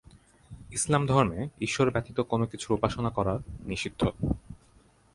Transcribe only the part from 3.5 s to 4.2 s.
নিষিদ্ধ।